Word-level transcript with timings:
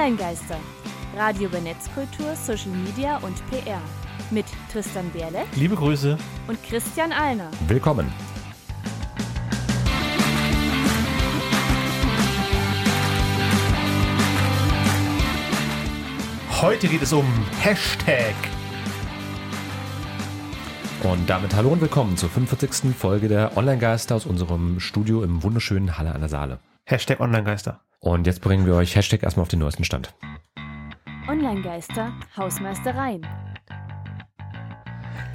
Online-Geister. 0.00 0.56
Radio 1.14 1.50
über 1.50 1.60
Netzkultur, 1.60 2.34
Social 2.34 2.70
Media 2.70 3.18
und 3.18 3.36
PR. 3.50 3.82
Mit 4.30 4.46
Tristan 4.72 5.10
Berle 5.10 5.44
Liebe 5.56 5.74
Grüße. 5.74 6.16
und 6.48 6.62
Christian 6.62 7.12
Alner. 7.12 7.50
Willkommen. 7.68 8.10
Heute 16.62 16.88
geht 16.88 17.02
es 17.02 17.12
um 17.12 17.26
Hashtag. 17.58 18.34
Und 21.02 21.28
damit 21.28 21.54
hallo 21.54 21.68
und 21.68 21.82
willkommen 21.82 22.16
zur 22.16 22.30
45. 22.30 22.96
Folge 22.96 23.28
der 23.28 23.54
Online-Geister 23.54 24.16
aus 24.16 24.24
unserem 24.24 24.80
Studio 24.80 25.22
im 25.22 25.42
wunderschönen 25.42 25.98
Halle 25.98 26.14
an 26.14 26.20
der 26.20 26.30
Saale. 26.30 26.58
Hashtag 26.86 27.20
Online-Geister. 27.20 27.82
Und 28.00 28.26
jetzt 28.26 28.40
bringen 28.40 28.64
wir 28.64 28.74
euch 28.74 28.96
Hashtag 28.96 29.22
erstmal 29.22 29.42
auf 29.42 29.48
den 29.48 29.58
neuesten 29.60 29.84
Stand. 29.84 30.14
Online-Geister, 31.28 32.12
Hausmeistereien. 32.36 33.26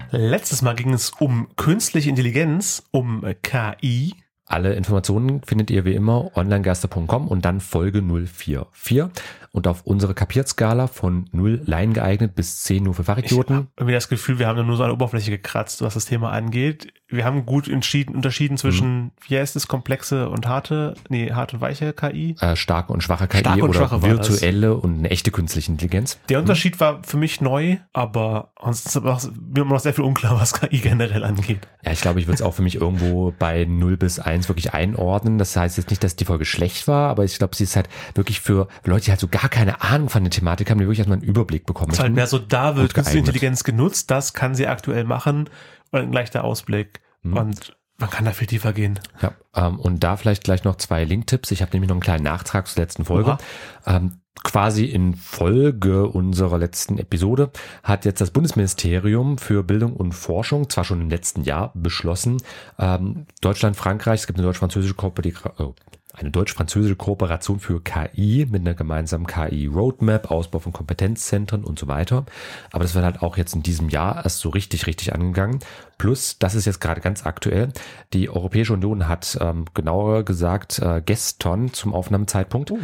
Letztes 0.10 0.62
Mal 0.62 0.76
ging 0.76 0.94
es 0.94 1.12
um 1.12 1.48
künstliche 1.56 2.10
Intelligenz, 2.10 2.84
um 2.92 3.24
KI. 3.44 4.16
Alle 4.46 4.74
Informationen 4.74 5.42
findet 5.44 5.70
ihr 5.72 5.86
wie 5.86 5.94
immer 5.94 6.36
onlinegeister.com 6.36 7.28
und 7.28 7.46
dann 7.46 7.60
Folge 7.60 8.02
044. 8.02 9.10
Und 9.56 9.68
auf 9.68 9.84
unsere 9.84 10.14
Kapiertskala 10.14 10.88
von 10.88 11.30
0 11.32 11.62
Laien 11.66 11.94
geeignet 11.94 12.36
bis 12.36 12.62
10 12.64 12.84
nur 12.84 12.94
für 12.94 13.04
Ich 13.04 13.08
habe 13.08 13.22
Fachidioten. 13.22 13.68
irgendwie 13.78 13.94
das 13.94 14.10
Gefühl, 14.10 14.38
wir 14.38 14.48
haben 14.48 14.68
nur 14.68 14.76
so 14.76 14.84
eine 14.84 14.92
Oberfläche 14.92 15.32
gekratzt, 15.32 15.82
was 15.82 15.94
das 15.94 16.04
Thema 16.04 16.32
angeht. 16.32 16.92
Wir 17.08 17.24
haben 17.24 17.46
gut 17.46 17.68
entschieden, 17.70 18.16
unterschieden 18.16 18.58
zwischen, 18.58 19.12
wie 19.28 19.38
heißt 19.38 19.56
es, 19.56 19.68
komplexe 19.68 20.28
und 20.28 20.48
harte, 20.48 20.96
nee, 21.08 21.32
harte 21.32 21.58
und 21.58 21.62
weiche 21.62 21.94
KI. 21.94 22.36
Äh, 22.42 22.56
starke 22.56 22.92
und 22.92 23.02
schwache 23.04 23.28
KI 23.28 23.40
Starke 23.42 23.64
und 23.64 23.70
oder 23.70 23.80
schwache 23.80 24.02
virtuelle 24.02 24.76
und 24.76 24.98
eine 24.98 25.12
echte 25.12 25.30
künstliche 25.30 25.72
Intelligenz. 25.72 26.20
Der 26.30 26.40
Unterschied 26.40 26.80
war 26.80 27.04
für 27.04 27.18
mich 27.18 27.42
neu, 27.42 27.78
aber 27.94 28.50
sonst 28.62 28.88
ist 28.88 28.96
mir 28.96 29.62
immer 29.62 29.76
noch 29.76 29.80
sehr 29.80 29.94
viel 29.94 30.04
unklar, 30.04 30.38
was 30.42 30.60
KI 30.60 30.80
generell 30.80 31.24
angeht. 31.24 31.68
Ja, 31.86 31.92
ich 31.92 32.02
glaube, 32.02 32.20
ich 32.20 32.26
würde 32.26 32.36
es 32.36 32.42
auch 32.42 32.56
für 32.56 32.64
mich 32.64 32.76
irgendwo 32.82 33.34
bei 33.38 33.66
0 33.66 33.98
bis 33.98 34.20
1 34.20 34.50
wirklich 34.50 34.74
einordnen. 34.74 35.38
Das 35.38 35.56
heißt 35.56 35.78
jetzt 35.78 35.92
nicht, 35.92 36.04
dass 36.04 36.16
die 36.16 36.26
Folge 36.26 36.44
schlecht 36.44 36.88
war, 36.88 37.12
aber 37.12 37.24
ich 37.24 37.38
glaube, 37.38 37.56
sie 37.56 37.66
ist 37.66 37.76
halt 37.76 37.88
wirklich 38.16 38.40
für 38.42 38.68
Leute, 38.84 39.06
die 39.06 39.12
halt 39.12 39.20
so 39.20 39.28
gar 39.28 39.45
keine 39.50 39.82
Ahnung 39.82 40.10
von 40.10 40.24
der 40.24 40.32
Thematik 40.32 40.70
haben, 40.70 40.80
die 40.80 40.86
wirklich 40.86 41.00
erstmal 41.00 41.18
einen 41.18 41.28
Überblick 41.28 41.66
bekommen 41.66 41.92
Es 41.92 41.98
ist 41.98 42.04
halt 42.04 42.14
mehr 42.14 42.28
so, 42.28 42.40
da 42.40 42.76
wird 42.76 42.94
künstliche. 42.94 43.20
Intelligenz 43.20 43.64
genutzt, 43.64 44.12
das 44.12 44.34
kann 44.34 44.56
sie 44.56 44.68
aktuell 44.68 45.04
machen 45.04 45.50
und 45.92 46.00
ein 46.00 46.14
leichter 46.14 46.44
Ausblick. 46.44 47.02
Mhm. 47.24 47.38
Und 47.38 47.78
man 47.98 48.10
kann 48.10 48.26
da 48.26 48.32
viel 48.32 48.48
tiefer 48.48 48.74
gehen. 48.74 49.00
Ja, 49.22 49.34
ähm, 49.56 49.80
und 49.80 50.04
da 50.04 50.18
vielleicht 50.18 50.44
gleich 50.44 50.64
noch 50.64 50.76
zwei 50.76 51.04
Linktipps. 51.04 51.52
Ich 51.52 51.62
habe 51.62 51.72
nämlich 51.72 51.88
noch 51.88 51.96
einen 51.96 52.02
kleinen 52.02 52.24
Nachtrag 52.24 52.68
zur 52.68 52.84
letzten 52.84 53.06
Folge. 53.06 53.38
Ähm, 53.86 54.20
quasi 54.44 54.86
in 54.86 55.16
Folge 55.16 56.08
unserer 56.08 56.58
letzten 56.58 56.98
Episode 56.98 57.52
hat 57.84 58.06
jetzt 58.06 58.20
das 58.20 58.32
Bundesministerium 58.32 59.38
für 59.38 59.64
Bildung 59.64 59.94
und 59.94 60.12
Forschung, 60.12 60.70
zwar 60.70 60.84
schon 60.84 61.02
im 61.02 61.10
letzten 61.10 61.44
Jahr, 61.44 61.72
beschlossen, 61.74 62.38
ähm, 62.78 63.26
Deutschland, 63.42 63.78
Frankreich, 63.78 64.22
es 64.22 64.28
gibt 64.28 64.38
eine 64.38 64.46
deutsch-französische 64.46 64.94
Kooperation, 64.94 65.74
eine 66.18 66.32
deutsch-französische 66.32 66.96
Kooperation 66.96 67.60
für 67.60 67.82
KI 67.82 68.48
mit 68.50 68.62
einer 68.62 68.74
gemeinsamen 68.74 69.28
KI-Roadmap, 69.28 70.32
Ausbau 70.32 70.60
von 70.60 70.74
Kompetenzzentren 70.74 71.64
und 71.64 71.78
so 71.78 71.88
weiter. 71.88 72.26
Aber 72.72 72.84
das 72.84 72.96
wird 72.96 73.06
halt 73.06 73.22
auch 73.22 73.38
jetzt 73.38 73.56
in 73.56 73.64
diesem 73.64 73.90
Jahr 73.90 74.24
erst 74.24 74.40
so 74.40 74.50
richtig, 74.50 74.88
richtig 74.88 75.14
angegangen. 75.14 75.60
Plus, 75.98 76.40
das 76.40 76.56
ist 76.56 76.66
jetzt 76.66 76.80
gerade 76.80 77.02
ganz 77.02 77.26
aktuell, 77.26 77.70
die 78.14 78.30
Europäische 78.30 78.74
Union 78.74 79.08
hat 79.08 79.38
ähm, 79.42 79.66
genauer 79.74 80.24
gesagt 80.24 80.80
äh, 80.80 81.02
gestern 81.06 81.74
zum 81.74 81.94
Aufnahmezeitpunkt, 81.94 82.72
äh, 82.72 82.76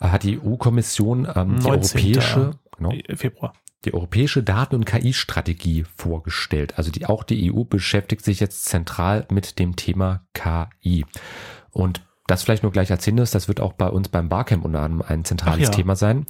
hat 0.00 0.22
die 0.22 0.40
EU-Kommission 0.40 1.28
ähm, 1.34 1.58
die 1.58 1.68
19. 1.68 2.00
europäische, 2.00 2.50
genau, 2.76 2.92
Februar. 3.14 3.52
die 3.84 3.94
europäische 3.94 4.42
Daten- 4.42 4.76
und 4.76 4.84
KI-Strategie 4.84 5.84
vorgestellt. 5.96 6.78
Also 6.78 6.90
die, 6.90 7.06
auch 7.06 7.24
die 7.24 7.52
EU 7.52 7.64
beschäftigt 7.64 8.24
sich 8.24 8.40
jetzt 8.40 8.64
zentral 8.64 9.26
mit 9.30 9.58
dem 9.58 9.76
Thema 9.76 10.22
KI. 10.34 11.04
Und 11.72 12.02
das 12.30 12.42
vielleicht 12.42 12.62
nur 12.62 12.72
gleich 12.72 12.90
als 12.90 13.04
Hinweis, 13.04 13.30
das 13.30 13.48
wird 13.48 13.60
auch 13.60 13.72
bei 13.72 13.88
uns 13.88 14.08
beim 14.08 14.28
Barcamp 14.28 14.64
unter 14.64 14.80
anderem 14.80 15.04
ein 15.06 15.24
zentrales 15.24 15.64
ja. 15.64 15.70
Thema 15.70 15.96
sein. 15.96 16.26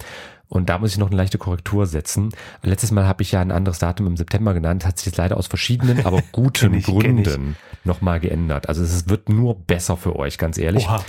Und 0.47 0.69
da 0.69 0.79
muss 0.79 0.91
ich 0.91 0.97
noch 0.97 1.07
eine 1.07 1.15
leichte 1.15 1.37
Korrektur 1.37 1.85
setzen. 1.85 2.29
Letztes 2.61 2.91
Mal 2.91 3.05
habe 3.05 3.21
ich 3.23 3.31
ja 3.31 3.39
ein 3.39 3.51
anderes 3.51 3.79
Datum 3.79 4.07
im 4.07 4.17
September 4.17 4.53
genannt, 4.53 4.85
hat 4.85 4.97
sich 4.97 5.05
jetzt 5.05 5.17
leider 5.17 5.37
aus 5.37 5.47
verschiedenen, 5.47 6.05
aber 6.05 6.21
guten 6.33 6.73
ich. 6.73 6.85
Gründen 6.85 7.55
nochmal 7.85 8.19
geändert. 8.19 8.67
Also 8.67 8.83
es 8.83 9.07
wird 9.07 9.29
nur 9.29 9.55
besser 9.55 9.95
für 9.95 10.17
euch, 10.17 10.37
ganz 10.37 10.57
ehrlich. 10.57 10.87
Oha. 10.87 11.05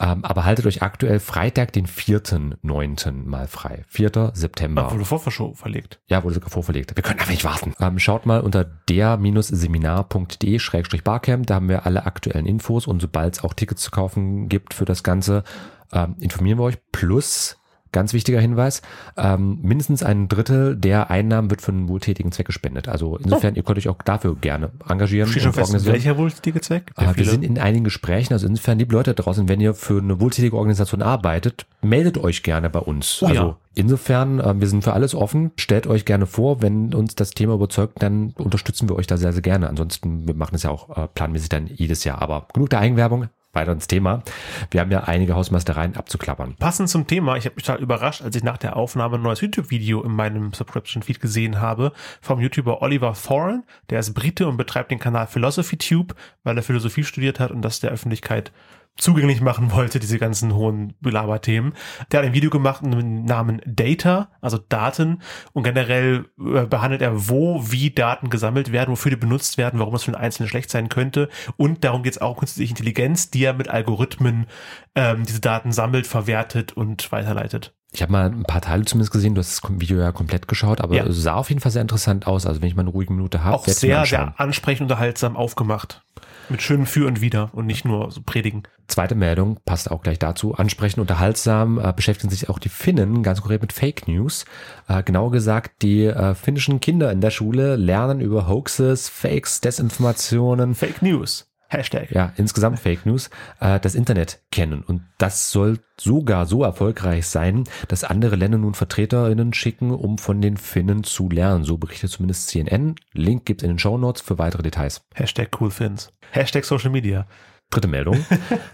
Ähm, 0.00 0.24
aber 0.24 0.44
haltet 0.44 0.66
euch 0.66 0.82
aktuell 0.82 1.20
Freitag, 1.20 1.72
den 1.72 1.86
4.9. 1.86 3.12
mal 3.24 3.46
frei. 3.46 3.84
4. 3.88 4.32
September. 4.34 4.88
Ah, 4.88 4.92
wurde 4.92 5.04
vorverschoben 5.04 5.54
verlegt. 5.54 6.00
Ja, 6.08 6.24
wurde 6.24 6.34
sogar 6.34 6.50
vorverlegt. 6.50 6.96
Wir 6.96 7.02
können 7.02 7.20
einfach 7.20 7.30
nicht 7.30 7.44
warten. 7.44 7.74
Ähm, 7.80 8.00
schaut 8.00 8.26
mal 8.26 8.40
unter 8.40 8.64
der-seminar.de-barcamp. 8.64 11.46
Da 11.46 11.54
haben 11.54 11.68
wir 11.68 11.86
alle 11.86 12.06
aktuellen 12.06 12.46
Infos 12.46 12.86
und 12.86 13.00
sobald 13.00 13.34
es 13.34 13.44
auch 13.44 13.54
Tickets 13.54 13.82
zu 13.82 13.92
kaufen 13.92 14.48
gibt 14.48 14.74
für 14.74 14.84
das 14.84 15.04
Ganze, 15.04 15.44
ähm, 15.92 16.16
informieren 16.18 16.58
wir 16.58 16.64
euch. 16.64 16.78
Plus, 16.90 17.56
ganz 17.94 18.12
wichtiger 18.12 18.40
Hinweis, 18.40 18.82
ähm, 19.16 19.58
mindestens 19.62 20.02
ein 20.02 20.28
Drittel 20.28 20.76
der 20.76 21.10
Einnahmen 21.10 21.48
wird 21.48 21.62
für 21.62 21.72
einen 21.72 21.88
wohltätigen 21.88 22.32
Zweck 22.32 22.46
gespendet. 22.46 22.88
Also 22.88 23.16
insofern, 23.16 23.54
ihr 23.54 23.62
könnt 23.62 23.78
euch 23.78 23.88
auch 23.88 24.02
dafür 24.02 24.36
gerne 24.36 24.70
engagieren 24.86 25.30
Steht 25.30 25.44
schon 25.44 25.52
fest, 25.54 25.86
welcher 25.86 26.18
wohltätige 26.18 26.60
Zweck? 26.60 26.92
Ja 26.98 27.12
Äh, 27.12 27.16
wir 27.16 27.24
sind 27.24 27.44
in 27.44 27.58
einigen 27.58 27.84
Gesprächen, 27.84 28.34
also 28.34 28.46
insofern, 28.46 28.78
liebe 28.78 28.92
Leute 28.92 29.14
da 29.14 29.22
draußen, 29.22 29.48
wenn 29.48 29.60
ihr 29.60 29.74
für 29.74 29.98
eine 29.98 30.20
wohltätige 30.20 30.56
Organisation 30.56 31.00
arbeitet, 31.00 31.66
meldet 31.80 32.18
euch 32.18 32.42
gerne 32.42 32.68
bei 32.68 32.80
uns. 32.80 33.22
Oh 33.22 33.26
ja. 33.26 33.30
also 33.30 33.56
insofern, 33.74 34.40
äh, 34.40 34.60
wir 34.60 34.68
sind 34.68 34.82
für 34.82 34.92
alles 34.92 35.14
offen. 35.14 35.52
Stellt 35.56 35.86
euch 35.86 36.04
gerne 36.04 36.26
vor, 36.26 36.62
wenn 36.62 36.92
uns 36.92 37.14
das 37.14 37.30
Thema 37.30 37.54
überzeugt, 37.54 38.02
dann 38.02 38.34
unterstützen 38.36 38.88
wir 38.88 38.96
euch 38.96 39.06
da 39.06 39.16
sehr, 39.16 39.32
sehr 39.32 39.42
gerne. 39.42 39.68
Ansonsten, 39.68 40.26
wir 40.26 40.34
machen 40.34 40.56
es 40.56 40.64
ja 40.64 40.70
auch 40.70 40.96
äh, 40.96 41.08
planmäßig 41.14 41.48
dann 41.48 41.68
jedes 41.68 42.04
Jahr. 42.04 42.20
Aber 42.20 42.48
genug 42.52 42.70
der 42.70 42.80
Eigenwerbung, 42.80 43.28
weiter 43.54 43.72
ins 43.72 43.86
Thema. 43.86 44.22
Wir 44.70 44.80
haben 44.80 44.90
ja 44.90 45.04
einige 45.04 45.34
Hausmeistereien 45.34 45.96
abzuklappern. 45.96 46.54
Passend 46.56 46.88
zum 46.88 47.06
Thema, 47.06 47.36
ich 47.36 47.44
habe 47.44 47.56
mich 47.56 47.64
total 47.64 47.82
überrascht, 47.82 48.22
als 48.22 48.36
ich 48.36 48.42
nach 48.42 48.58
der 48.58 48.76
Aufnahme 48.76 49.16
ein 49.16 49.22
neues 49.22 49.40
YouTube-Video 49.40 50.02
in 50.02 50.12
meinem 50.12 50.52
Subscription-Feed 50.52 51.20
gesehen 51.20 51.60
habe 51.60 51.92
vom 52.20 52.40
YouTuber 52.40 52.82
Oliver 52.82 53.14
Thorne. 53.14 53.64
Der 53.90 54.00
ist 54.00 54.14
Brite 54.14 54.46
und 54.46 54.56
betreibt 54.56 54.90
den 54.90 54.98
Kanal 54.98 55.26
Philosophy 55.26 55.76
Tube, 55.76 56.14
weil 56.42 56.56
er 56.56 56.62
Philosophie 56.62 57.04
studiert 57.04 57.40
hat 57.40 57.50
und 57.50 57.62
das 57.62 57.80
der 57.80 57.90
Öffentlichkeit 57.90 58.52
zugänglich 58.96 59.40
machen 59.40 59.72
wollte, 59.72 59.98
diese 59.98 60.18
ganzen 60.18 60.54
hohen 60.54 60.94
Belaberthemen. 61.00 61.74
Der 62.10 62.20
hat 62.20 62.26
ein 62.26 62.34
Video 62.34 62.50
gemacht 62.50 62.82
mit 62.82 62.92
dem 62.94 63.24
Namen 63.24 63.60
Data, 63.66 64.30
also 64.40 64.58
Daten 64.58 65.20
und 65.52 65.64
generell 65.64 66.26
äh, 66.38 66.66
behandelt 66.66 67.02
er, 67.02 67.28
wo, 67.28 67.70
wie 67.70 67.90
Daten 67.90 68.30
gesammelt 68.30 68.72
werden, 68.72 68.92
wofür 68.92 69.10
die 69.10 69.16
benutzt 69.16 69.58
werden, 69.58 69.80
warum 69.80 69.94
das 69.94 70.04
für 70.04 70.12
den 70.12 70.20
Einzelnen 70.20 70.48
schlecht 70.48 70.70
sein 70.70 70.88
könnte 70.88 71.28
und 71.56 71.84
darum 71.84 72.02
geht 72.02 72.14
es 72.14 72.20
auch 72.20 72.38
künstliche 72.38 72.70
Intelligenz, 72.70 73.30
die 73.30 73.44
er 73.44 73.54
mit 73.54 73.68
Algorithmen 73.68 74.46
ähm, 74.94 75.24
diese 75.24 75.40
Daten 75.40 75.72
sammelt, 75.72 76.06
verwertet 76.06 76.72
und 76.72 77.10
weiterleitet. 77.10 77.74
Ich 77.94 78.02
habe 78.02 78.10
mal 78.10 78.26
ein 78.26 78.42
paar 78.42 78.60
Teile 78.60 78.84
zumindest 78.84 79.12
gesehen, 79.12 79.36
du 79.36 79.38
hast 79.38 79.62
das 79.62 79.70
Video 79.80 79.98
ja 80.00 80.10
komplett 80.10 80.48
geschaut, 80.48 80.80
aber 80.80 80.96
Ja. 80.96 81.06
es 81.06 81.22
sah 81.22 81.34
auf 81.34 81.48
jeden 81.48 81.60
Fall 81.60 81.70
sehr 81.70 81.80
interessant 81.82 82.26
aus. 82.26 82.44
Also 82.44 82.60
wenn 82.60 82.66
ich 82.66 82.74
mal 82.74 82.80
eine 82.82 82.90
ruhige 82.90 83.12
Minute 83.12 83.44
habe, 83.44 83.54
Auch 83.54 83.68
sehr, 83.68 84.04
sehr 84.04 84.34
ansprechend 84.38 84.82
unterhaltsam 84.90 85.36
aufgemacht. 85.36 86.02
Mit 86.48 86.60
schönem 86.60 86.86
Für 86.86 87.06
und 87.06 87.20
Wider 87.20 87.50
und 87.52 87.66
nicht 87.66 87.84
nur 87.84 88.10
so 88.10 88.20
predigen. 88.20 88.64
Zweite 88.88 89.14
Meldung 89.14 89.60
passt 89.64 89.90
auch 89.92 90.02
gleich 90.02 90.18
dazu. 90.18 90.56
Ansprechend, 90.56 90.98
unterhaltsam 90.98 91.78
äh, 91.78 91.92
beschäftigen 91.94 92.30
sich 92.30 92.50
auch 92.50 92.58
die 92.58 92.68
Finnen 92.68 93.22
ganz 93.22 93.40
konkret 93.40 93.62
mit 93.62 93.72
Fake 93.72 94.08
News. 94.08 94.44
Äh, 94.88 95.04
genauer 95.04 95.30
gesagt, 95.30 95.80
die 95.82 96.04
äh, 96.04 96.34
finnischen 96.34 96.80
Kinder 96.80 97.12
in 97.12 97.20
der 97.20 97.30
Schule 97.30 97.76
lernen 97.76 98.20
über 98.20 98.48
Hoaxes, 98.48 99.08
Fakes, 99.08 99.60
Desinformationen, 99.60 100.74
Fake 100.74 101.00
News. 101.00 101.46
Hashtag. 101.74 102.10
ja, 102.10 102.32
insgesamt 102.36 102.80
Fake 102.80 103.06
News, 103.06 103.30
äh, 103.60 103.80
das 103.80 103.94
Internet 103.94 104.40
kennen. 104.50 104.82
Und 104.82 105.02
das 105.18 105.50
soll 105.50 105.78
sogar 105.98 106.46
so 106.46 106.62
erfolgreich 106.62 107.26
sein, 107.26 107.64
dass 107.88 108.04
andere 108.04 108.36
Länder 108.36 108.58
nun 108.58 108.74
VertreterInnen 108.74 109.52
schicken, 109.52 109.90
um 109.90 110.18
von 110.18 110.40
den 110.40 110.56
Finnen 110.56 111.04
zu 111.04 111.28
lernen. 111.28 111.64
So 111.64 111.76
berichtet 111.78 112.10
zumindest 112.10 112.48
CNN. 112.48 112.96
Link 113.12 113.44
gibt's 113.44 113.62
in 113.62 113.70
den 113.70 113.78
Show 113.78 113.98
Notes 113.98 114.22
für 114.22 114.38
weitere 114.38 114.62
Details. 114.62 115.02
Hashtag 115.14 115.50
CoolFins. 115.50 116.12
Hashtag 116.30 116.64
Social 116.64 116.90
Media. 116.90 117.26
Dritte 117.74 117.88
Meldung. 117.88 118.24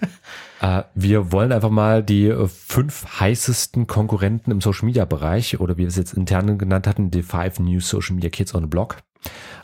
äh, 0.61 0.82
wir 0.94 1.32
wollen 1.32 1.52
einfach 1.52 1.70
mal 1.70 2.02
die 2.02 2.26
äh, 2.26 2.47
fünf 2.49 3.19
heißesten 3.19 3.87
Konkurrenten 3.87 4.50
im 4.50 4.61
Social 4.61 4.87
Media 4.87 5.06
Bereich 5.06 5.58
oder 5.58 5.76
wie 5.76 5.82
wir 5.82 5.88
es 5.88 5.97
jetzt 5.97 6.12
intern 6.12 6.58
genannt 6.58 6.87
hatten, 6.87 7.11
die 7.11 7.23
Five 7.23 7.61
New 7.61 7.81
Social 7.81 8.14
Media 8.14 8.29
Kids 8.29 8.55
on 8.55 8.62
the 8.62 8.69
Block 8.69 8.99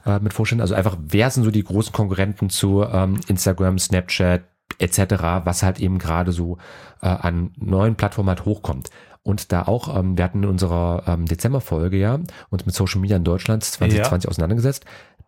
äh, 0.07 0.19
mit 0.21 0.33
vorstellen. 0.33 0.63
Also 0.63 0.75
einfach, 0.75 0.97
wer 1.01 1.29
sind 1.31 1.45
so 1.45 1.51
die 1.51 1.65
großen 1.65 1.93
Konkurrenten 1.93 2.49
zu 2.49 2.83
ähm, 2.83 3.21
Instagram, 3.29 3.79
Snapchat 3.79 4.45
etc., 4.79 5.45
was 5.45 5.63
halt 5.63 5.81
eben 5.81 5.99
gerade 5.99 6.33
so 6.33 6.57
äh, 7.03 7.09
an 7.09 7.53
neuen 7.59 7.97
Plattformen 7.97 8.31
halt 8.31 8.47
hochkommt. 8.47 8.89
Und 9.23 9.53
da 9.53 9.63
auch, 9.63 9.95
ähm, 9.95 10.17
wir 10.17 10.25
hatten 10.25 10.45
in 10.45 10.49
unserer 10.49 11.03
ähm, 11.07 11.27
Dezemberfolge 11.27 11.99
ja 11.99 12.21
uns 12.49 12.65
mit 12.65 12.75
Social 12.75 13.01
Media 13.01 13.17
in 13.17 13.25
Deutschland 13.25 13.65
2020 13.65 14.31
auseinandergesetzt 14.31 14.87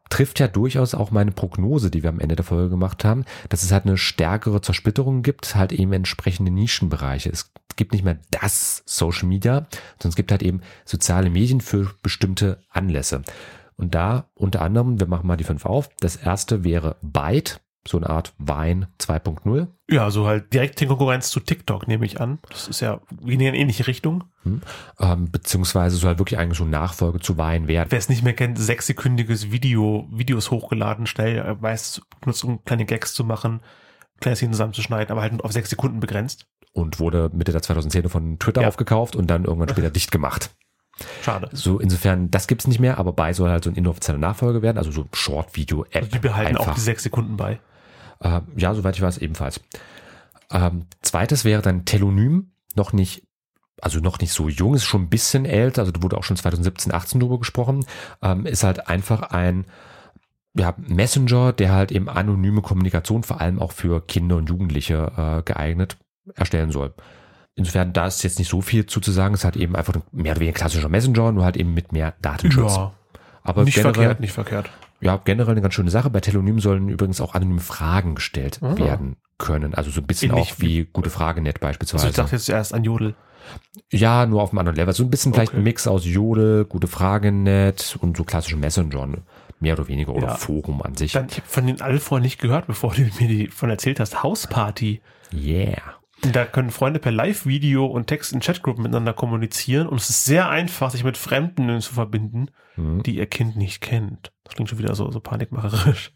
trifft 0.09 0.41
ja 0.41 0.49
durchaus 0.49 0.95
auch 0.95 1.11
meine 1.11 1.33
Prognose, 1.33 1.91
die 1.91 2.03
wir 2.03 2.11
am 2.11 2.21
Ende 2.21 2.37
der 2.37 2.45
Folge 2.45 2.71
gemacht 2.71 3.05
haben, 3.05 3.25
dass 3.49 3.63
es 3.63 3.73
halt 3.73 3.87
eine 3.87 3.99
stärkere 3.99 4.61
Zersplitterung 4.61 5.23
gibt, 5.23 5.55
halt 5.55 5.73
eben 5.73 5.93
entsprechende 5.93 6.53
Nischenbereiche. 6.53 7.31
Es 7.31 7.53
gibt 7.77 7.93
nicht 7.93 8.05
mehr 8.05 8.19
das 8.31 8.83
Social 8.87 9.29
Media, 9.29 9.67
sondern 9.99 10.11
es 10.11 10.17
gibt 10.17 10.31
halt 10.31 10.43
eben 10.43 10.61
soziale 10.85 11.31
Medien 11.31 11.61
für 11.61 11.95
bestimmte 12.03 12.61
Anlässe. 12.71 13.23
Und 13.77 13.95
da 13.95 14.29
unter 14.35 14.63
anderem, 14.63 14.99
wir 14.99 15.07
machen 15.07 15.27
mal 15.27 15.37
die 15.37 15.45
fünf 15.45 15.65
auf. 15.65 15.89
Das 16.01 16.17
erste 16.17 16.65
wäre 16.65 16.97
Byte, 17.01 17.61
so 17.88 17.96
eine 17.96 18.08
Art 18.11 18.32
Vine 18.38 18.88
2.0. 19.00 19.67
Ja, 19.90 20.11
so 20.11 20.26
halt 20.26 20.52
direkt 20.52 20.81
in 20.82 20.88
Konkurrenz 20.88 21.31
zu 21.31 21.40
TikTok, 21.40 21.88
nehme 21.88 22.05
ich 22.06 22.20
an. 22.20 22.38
Das 22.50 22.69
ist 22.69 22.81
ja 22.81 23.00
in 23.25 23.40
eine 23.40 23.56
ähnliche 23.56 23.87
Richtung. 23.87 24.25
Hm. 24.43 24.61
Ähm, 25.00 25.31
beziehungsweise 25.31 25.96
soll 25.96 26.08
halt 26.08 26.19
wirklich 26.19 26.38
eigentlich 26.38 26.58
so 26.58 26.64
Nachfolge 26.64 27.20
zu 27.20 27.38
Vine 27.38 27.69
werden. 27.69 27.88
Wer 27.90 27.99
es 27.99 28.08
nicht 28.08 28.23
mehr 28.23 28.35
kennt, 28.35 28.58
sechssekündiges 28.58 29.50
Video, 29.50 30.06
Videos 30.12 30.50
hochgeladen, 30.50 31.06
schnell, 31.06 31.37
er 31.37 31.61
weiß, 31.61 32.02
benutzt, 32.20 32.44
um 32.44 32.64
kleine 32.64 32.85
Gags 32.85 33.14
zu 33.14 33.25
machen, 33.25 33.61
kleine 34.20 34.37
Szenen 34.37 34.52
zusammenzuschneiden, 34.52 35.11
aber 35.11 35.23
halt 35.23 35.43
auf 35.43 35.52
sechs 35.52 35.70
Sekunden 35.70 36.00
begrenzt. 36.00 36.46
Und 36.73 37.00
wurde 37.00 37.31
Mitte 37.32 37.52
der 37.52 37.62
2010 37.62 38.08
von 38.08 38.38
Twitter 38.38 38.62
Ja. 38.62 38.69
aufgekauft 38.69 39.17
und 39.17 39.29
dann 39.29 39.44
irgendwann 39.44 39.69
später 39.70 39.90
dicht 39.90 40.11
gemacht. 40.12 40.50
Schade. 41.23 41.49
So, 41.52 41.79
insofern, 41.79 42.31
das 42.31 42.46
gibt's 42.49 42.67
nicht 42.67 42.81
mehr, 42.81 42.99
aber 42.99 43.12
bei 43.12 43.32
soll 43.32 43.50
halt 43.50 43.64
so 43.64 43.70
ein 43.70 43.76
inoffizieller 43.76 44.19
Nachfolge 44.19 44.62
werden, 44.62 44.79
also 44.79 44.90
so 44.90 45.06
Short-Video-App. 45.12 45.94
Also 45.96 46.11
die 46.11 46.19
behalten 46.19 46.56
einfach. 46.56 46.73
auch 46.73 46.75
die 46.75 46.81
sechs 46.81 47.05
Sekunden 47.05 47.37
bei. 47.37 47.61
Äh, 48.20 48.41
ja, 48.56 48.75
soweit 48.75 48.97
ich 48.97 49.03
weiß, 49.03 49.19
ebenfalls. 49.19 49.61
Ähm, 50.50 50.87
zweites 51.03 51.44
wäre 51.44 51.62
dann 51.62 51.85
Telonym, 51.85 52.53
noch 52.75 52.93
nicht, 52.93 53.25
also 53.81 54.00
noch 54.00 54.19
nicht 54.19 54.32
so 54.32 54.49
jung, 54.49 54.75
ist 54.75 54.85
schon 54.85 55.03
ein 55.03 55.09
bisschen 55.09 55.44
älter, 55.44 55.82
also 55.82 55.93
da 55.93 56.03
wurde 56.03 56.17
auch 56.17 56.25
schon 56.25 56.37
2017, 56.37 56.93
18 56.93 57.20
drüber 57.20 57.38
gesprochen, 57.38 57.85
ähm, 58.23 58.47
ist 58.47 58.65
halt 58.65 58.88
einfach 58.88 59.23
ein 59.23 59.67
ja, 60.55 60.75
Messenger, 60.79 61.53
der 61.53 61.73
halt 61.73 61.93
eben 61.93 62.09
anonyme 62.09 62.62
Kommunikation 62.62 63.23
vor 63.23 63.41
allem 63.41 63.61
auch 63.61 63.73
für 63.73 64.05
Kinder 64.05 64.37
und 64.37 64.49
Jugendliche 64.49 65.12
äh, 65.17 65.43
geeignet 65.43 65.97
erstellen 66.35 66.73
soll. 66.73 66.94
Insofern, 67.55 67.93
da 67.93 68.06
ist 68.06 68.23
jetzt 68.23 68.38
nicht 68.38 68.49
so 68.49 68.61
viel 68.61 68.87
zu, 68.87 69.00
zu 69.00 69.11
sagen, 69.11 69.35
es 69.35 69.41
ist 69.41 69.44
halt 69.44 69.56
eben 69.56 69.75
einfach 69.76 69.94
ein 69.94 70.03
mehr 70.12 70.32
oder 70.32 70.41
weniger 70.41 70.56
klassischer 70.56 70.88
Messenger, 70.88 71.32
nur 71.32 71.44
halt 71.44 71.56
eben 71.56 71.75
mit 71.75 71.93
mehr 71.93 72.14
Datenschutz. 72.23 72.76
Ja, 72.76 72.93
Aber 73.43 73.64
nicht 73.64 73.75
generell, 73.75 73.94
verkehrt, 73.94 74.21
nicht 74.21 74.32
verkehrt. 74.32 74.71
Ja, 75.00 75.17
generell 75.25 75.53
eine 75.53 75.61
ganz 75.62 75.75
schöne 75.75 75.91
Sache. 75.91 76.11
Bei 76.11 76.21
Telonym 76.21 76.61
sollen 76.61 76.89
übrigens 76.89 77.21
auch 77.21 77.35
anonyme 77.35 77.61
Fragen 77.61 78.15
gestellt 78.17 78.59
Ah. 78.62 78.77
werden 78.79 79.17
können. 79.39 79.75
Also 79.75 79.91
so 79.91 80.00
ein 80.00 80.06
bisschen 80.06 80.33
Ähnlich 80.33 80.53
auch 80.55 80.61
wie 80.61 80.85
gute 80.93 81.11
Fragenet 81.11 81.56
Also 81.56 81.67
beispielsweise. 81.69 82.09
ich 82.09 82.15
dachte 82.17 82.35
jetzt 82.37 82.49
erst 82.49 82.75
an 82.75 82.83
Jodel. 82.85 83.15
ja, 83.91 84.27
nur 84.27 84.43
auf 84.43 84.50
einem 84.50 84.59
anderen 84.59 84.77
Level. 84.77 84.93
So 84.95 85.05
ein 85.05 85.11
bisschen 85.11 85.33
vielleicht 85.33 85.53
Okay. 85.53 85.61
ein 85.61 85.65
Mix 85.65 85.87
aus 85.87 86.05
Jodel, 86.05 86.65
gute 86.65 86.87
Fragenet 86.89 87.97
und 88.00 88.17
so 88.17 88.25
klassischen 88.25 88.61
Messenger. 88.61 89.09
Mehr 89.61 89.75
oder 89.75 89.89
weniger. 89.89 90.15
Oder 90.15 90.29
Ja. 90.29 90.35
Forum 90.37 90.83
an 90.83 90.97
sich. 90.97 91.12
Dann, 91.12 91.27
ich 91.31 91.39
habe 91.39 91.47
von 91.49 91.67
den 91.67 91.81
alle 91.81 91.99
vorher 92.00 92.23
nicht 92.23 92.41
gehört, 92.41 92.67
bevor 92.67 92.95
du 92.95 93.03
mir 93.21 93.29
die 93.29 93.47
von 93.49 93.71
erzählt 93.71 93.99
hast. 94.00 94.23
Hausparty. 94.23 95.00
Yeah. 95.33 95.81
Da 96.23 96.44
können 96.44 96.70
Freunde 96.70 96.99
per 96.99 97.12
Live-Video 97.12 97.87
und 97.87 98.06
Text 98.09 98.32
in 98.32 98.41
Chatgruppen 98.41 98.82
miteinander 98.82 99.12
kommunizieren 99.12 99.87
und 99.87 100.00
es 100.00 100.11
ist 100.11 100.25
sehr 100.25 100.49
einfach, 100.49 100.91
sich 100.91 101.05
mit 101.05 101.17
Fremden 101.17 101.81
zu 101.81 101.94
verbinden, 101.94 102.50
Mhm. 102.76 103.03
die 103.05 103.17
ihr 103.17 103.26
Kind 103.26 103.56
nicht 103.56 103.81
kennt. 103.81 104.32
Das 104.44 104.55
klingt 104.55 104.69
schon 104.69 104.79
wieder 104.79 104.94
so, 104.94 105.11
so 105.11 105.20
panikmacherisch. 105.20 106.12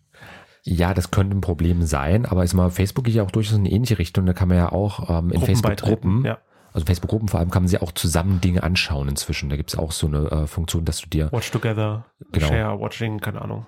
Ja, 0.65 0.95
das 0.95 1.11
könnte 1.11 1.37
ein 1.37 1.41
Problem 1.41 1.83
sein, 1.83 2.25
aber 2.25 2.45
ist 2.45 2.55
mal 2.55 2.71
Facebook 2.71 3.05
geht 3.05 3.15
ja 3.15 3.25
auch 3.25 3.33
durchaus 3.33 3.55
in 3.55 3.61
eine 3.63 3.71
ähnliche 3.73 3.99
Richtung. 3.99 4.27
Da 4.27 4.33
kann 4.33 4.47
man 4.49 4.57
ja 4.59 4.71
auch 4.71 5.09
ähm, 5.11 5.31
in 5.31 5.41
Gruppen 5.41 5.47
Facebook-Gruppen, 5.47 6.25
ja. 6.25 6.39
also 6.73 6.87
Facebook-Gruppen 6.87 7.29
vor 7.29 7.41
allem, 7.41 7.51
kann 7.51 7.63
man 7.65 7.69
sich 7.69 7.83
auch 7.83 7.91
zusammen 7.93 8.41
Dinge 8.41 8.63
anschauen 8.63 9.09
inzwischen. 9.09 9.51
Da 9.51 9.57
gibt's 9.57 9.77
auch 9.77 9.91
so 9.91 10.07
eine 10.07 10.31
äh, 10.31 10.47
Funktion, 10.47 10.85
dass 10.85 11.01
du 11.01 11.09
dir 11.09 11.33
Watch 11.33 11.51
Together, 11.51 12.07
Genau. 12.31 12.47
Share, 12.47 12.79
Watching, 12.81 13.19
keine 13.19 13.43
Ahnung. 13.43 13.67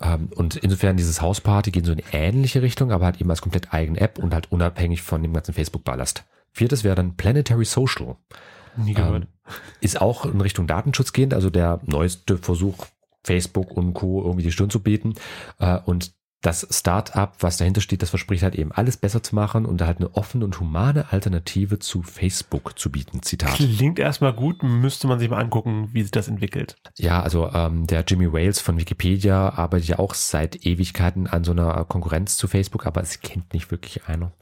Ähm, 0.00 0.28
und 0.34 0.56
insofern 0.56 0.96
dieses 0.96 1.20
Hausparty 1.20 1.70
geht 1.70 1.86
so 1.86 1.92
in 1.92 2.00
eine 2.00 2.24
ähnliche 2.24 2.62
Richtung, 2.62 2.92
aber 2.92 3.06
halt 3.06 3.20
eben 3.20 3.30
als 3.30 3.42
komplett 3.42 3.72
eigene 3.72 4.00
App 4.00 4.18
und 4.18 4.34
halt 4.34 4.50
unabhängig 4.50 5.02
von 5.02 5.22
dem 5.22 5.32
ganzen 5.32 5.54
Facebook-Ballast. 5.54 6.24
Viertes 6.52 6.84
wäre 6.84 6.94
dann 6.94 7.16
Planetary 7.16 7.64
Social. 7.64 8.16
Nie 8.76 8.94
gehört. 8.94 9.24
Ähm, 9.24 9.28
ist 9.80 10.00
auch 10.00 10.24
in 10.24 10.40
Richtung 10.40 10.66
Datenschutz 10.66 11.12
gehend, 11.12 11.34
also 11.34 11.50
der 11.50 11.80
neueste 11.84 12.38
Versuch, 12.38 12.86
Facebook 13.22 13.70
und 13.70 13.94
Co. 13.94 14.22
irgendwie 14.22 14.44
die 14.44 14.52
Stirn 14.52 14.70
zu 14.70 14.82
bieten. 14.82 15.14
Äh, 15.58 15.78
und 15.84 16.13
das 16.44 16.66
Start-up, 16.70 17.36
was 17.40 17.56
dahinter 17.56 17.80
steht, 17.80 18.02
das 18.02 18.10
verspricht 18.10 18.42
halt 18.42 18.54
eben 18.54 18.70
alles 18.70 18.98
besser 18.98 19.22
zu 19.22 19.34
machen 19.34 19.64
und 19.64 19.80
da 19.80 19.86
halt 19.86 19.98
eine 19.98 20.14
offene 20.14 20.44
und 20.44 20.60
humane 20.60 21.06
Alternative 21.10 21.78
zu 21.78 22.02
Facebook 22.02 22.78
zu 22.78 22.92
bieten. 22.92 23.22
Zitat. 23.22 23.54
Klingt 23.54 23.98
erstmal 23.98 24.34
gut, 24.34 24.62
müsste 24.62 25.06
man 25.06 25.18
sich 25.18 25.30
mal 25.30 25.40
angucken, 25.40 25.88
wie 25.92 26.02
sich 26.02 26.10
das 26.10 26.28
entwickelt. 26.28 26.76
Ja, 26.98 27.22
also 27.22 27.50
ähm, 27.52 27.86
der 27.86 28.04
Jimmy 28.06 28.30
Wales 28.30 28.60
von 28.60 28.78
Wikipedia 28.78 29.54
arbeitet 29.54 29.88
ja 29.88 29.98
auch 29.98 30.12
seit 30.12 30.66
Ewigkeiten 30.66 31.26
an 31.26 31.44
so 31.44 31.52
einer 31.52 31.84
Konkurrenz 31.86 32.36
zu 32.36 32.46
Facebook, 32.46 32.86
aber 32.86 33.00
es 33.00 33.20
kennt 33.20 33.54
nicht 33.54 33.70
wirklich 33.70 34.06
einer. 34.06 34.32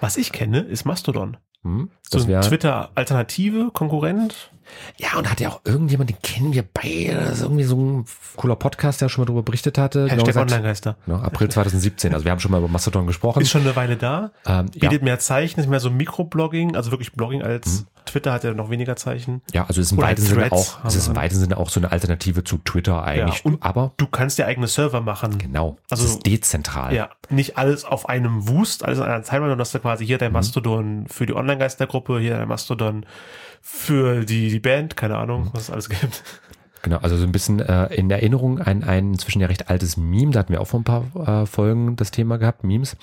Was 0.00 0.16
ich 0.16 0.32
kenne, 0.32 0.60
ist 0.60 0.84
Mastodon. 0.84 1.36
Hm? 1.62 1.90
So 2.02 2.18
Das 2.18 2.26
ein 2.26 2.28
wäre 2.28 2.42
Twitter-Alternative, 2.42 3.70
Konkurrent. 3.72 4.50
Ja 4.96 5.16
und 5.18 5.30
hat 5.30 5.40
ja 5.40 5.48
auch 5.50 5.60
irgendjemand, 5.64 6.10
den 6.10 6.18
kennen 6.22 6.52
wir 6.52 6.62
beide, 6.62 7.14
das 7.24 7.38
ist 7.38 7.42
irgendwie 7.42 7.64
so 7.64 7.76
ein 7.76 8.04
cooler 8.36 8.56
Podcast, 8.56 9.00
der 9.00 9.08
schon 9.08 9.22
mal 9.22 9.26
darüber 9.26 9.42
berichtet 9.42 9.78
hatte. 9.78 10.00
Genau 10.04 10.12
Hashtag 10.12 10.26
gesagt, 10.26 10.50
Online-Geister. 10.52 10.96
ne, 11.06 11.20
April 11.22 11.48
2017. 11.50 12.12
Also 12.12 12.24
wir 12.24 12.32
haben 12.32 12.40
schon 12.40 12.50
mal 12.50 12.58
über 12.58 12.68
Mastodon 12.68 13.06
gesprochen. 13.06 13.40
Ist 13.42 13.50
schon 13.50 13.62
eine 13.62 13.76
Weile 13.76 13.96
da. 13.96 14.30
Ähm, 14.46 14.66
ja, 14.74 14.88
Bietet 14.88 15.02
mehr 15.02 15.18
Zeichen, 15.18 15.60
ist 15.60 15.68
mehr 15.68 15.80
so 15.80 15.90
Mikroblogging, 15.90 16.76
also 16.76 16.90
wirklich 16.90 17.12
Blogging 17.12 17.42
als 17.42 17.82
Mhm. 17.82 17.86
Twitter 18.04 18.32
hat 18.32 18.42
ja 18.42 18.52
noch 18.52 18.68
weniger 18.68 18.96
Zeichen. 18.96 19.42
ja, 19.52 19.62
also 19.66 19.80
es 19.80 19.86
ist 19.86 19.92
im 19.92 19.98
weiten 19.98 20.20
Sinne 20.22 20.50
auch, 20.50 20.84
es 20.84 20.96
ist 20.96 21.06
im 21.06 21.14
weiten 21.14 21.36
Sinne 21.36 21.56
auch 21.56 21.68
so 21.70 21.78
eine 21.78 21.92
Alternative 21.92 22.42
zu 22.42 22.58
Twitter 22.58 23.04
eigentlich. 23.04 23.36
Ja, 23.38 23.44
und- 23.44 23.62
aber 23.62 23.92
Du 23.96 24.06
kannst 24.08 24.38
dir 24.38 24.46
eigene 24.46 24.66
Server 24.66 25.00
machen. 25.00 25.38
genau, 25.38 25.76
Also- 25.88 26.04
es 26.04 26.10
ist 26.14 26.26
dezentral. 26.26 26.92
Ja, 26.94 27.10
nicht 27.30 27.56
alles 27.58 27.84
auf 27.84 28.08
einem 28.08 28.48
Wust, 28.48 28.84
alles 28.84 28.98
an 28.98 29.04
einer 29.08 29.22
Timeline, 29.22 29.42
sondern 29.52 29.58
dass 29.58 29.70
du 29.70 29.78
quasi 29.78 30.04
hier 30.04 30.16
Mhm. 30.16 30.20
dein 30.20 30.32
Mastodon 30.32 31.06
für 31.08 31.26
die 31.26 31.34
Online-Geistergruppe, 31.34 32.18
hier 32.18 32.38
dein 32.38 32.48
Mastodon 32.48 33.06
für 33.62 34.24
die, 34.24 34.50
die 34.50 34.60
Band, 34.60 34.96
keine 34.96 35.16
Ahnung, 35.16 35.50
was 35.54 35.64
es 35.64 35.70
alles 35.70 35.88
gibt. 35.88 36.22
Genau, 36.82 36.96
also 36.96 37.16
so 37.16 37.22
ein 37.22 37.30
bisschen 37.30 37.60
äh, 37.60 37.94
in 37.94 38.10
Erinnerung 38.10 38.58
ein, 38.60 38.82
ein 38.82 39.12
inzwischen 39.12 39.40
ja 39.40 39.46
recht 39.46 39.70
altes 39.70 39.96
Meme, 39.96 40.32
da 40.32 40.40
hatten 40.40 40.52
wir 40.52 40.60
auch 40.60 40.66
vor 40.66 40.80
ein 40.80 40.84
paar 40.84 41.42
äh, 41.42 41.46
Folgen 41.46 41.94
das 41.94 42.10
Thema 42.10 42.38
gehabt, 42.38 42.64
Memes. 42.64 42.96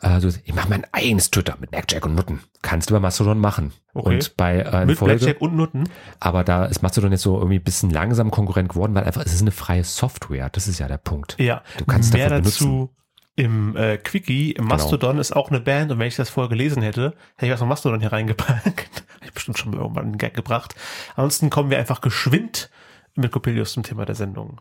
Also 0.00 0.28
ich 0.28 0.54
mache 0.54 0.70
mein 0.70 0.86
eigenes 0.92 1.30
Twitter 1.30 1.56
mit 1.60 1.70
Blackjack 1.70 2.06
und 2.06 2.14
Nutten. 2.14 2.40
Kannst 2.62 2.88
du 2.88 2.94
bei 2.94 3.00
Mastodon 3.00 3.38
machen. 3.38 3.72
Okay. 3.92 4.14
Und 4.14 4.36
bei 4.38 4.60
äh, 4.60 4.86
Mit 4.86 4.96
Folge, 4.96 5.16
Blackjack 5.16 5.42
und 5.42 5.56
Nutten. 5.56 5.90
aber 6.20 6.42
da 6.42 6.64
ist 6.64 6.82
Mastodon 6.82 7.12
jetzt 7.12 7.20
so 7.20 7.36
irgendwie 7.36 7.56
ein 7.58 7.62
bisschen 7.64 7.90
langsam 7.90 8.30
Konkurrent 8.30 8.70
geworden, 8.70 8.94
weil 8.94 9.04
einfach 9.04 9.26
es 9.26 9.34
ist 9.34 9.42
eine 9.42 9.50
freie 9.50 9.84
Software. 9.84 10.48
Das 10.48 10.66
ist 10.66 10.78
ja 10.78 10.88
der 10.88 10.96
Punkt. 10.96 11.36
Ja, 11.38 11.62
Du 11.76 11.84
kannst 11.84 12.14
mehr 12.14 12.30
dazu 12.30 12.94
im 13.38 13.76
äh, 13.76 13.98
Quickie. 13.98 14.50
Im 14.50 14.64
Genau. 14.64 14.74
Mastodon 14.74 15.18
ist 15.18 15.34
auch 15.34 15.50
eine 15.50 15.60
Band 15.60 15.92
und 15.92 15.98
wenn 16.00 16.08
ich 16.08 16.16
das 16.16 16.28
vorher 16.28 16.48
gelesen 16.48 16.82
hätte, 16.82 17.14
hätte 17.36 17.46
ich 17.46 17.52
was 17.52 17.60
von 17.60 17.68
Mastodon 17.68 18.00
hier 18.00 18.12
reingepackt. 18.12 19.04
Ich 19.24 19.34
bestimmt 19.34 19.58
schon 19.58 19.72
mal 19.72 19.80
irgendwann 19.80 20.04
einen 20.04 20.18
Gag 20.18 20.32
gebracht. 20.32 20.74
Ansonsten 21.14 21.50
kommen 21.50 21.70
wir 21.70 21.78
einfach 21.78 22.00
geschwind 22.00 22.70
mit 23.14 23.30
Coppelius 23.30 23.72
zum 23.74 23.82
Thema 23.82 24.06
der 24.06 24.14
Sendung. 24.14 24.60